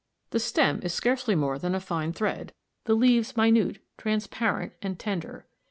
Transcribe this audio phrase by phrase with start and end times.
[0.31, 2.53] The stem is scarcely more than a fine thread,
[2.85, 5.45] the leaves minute, transparent, and tender.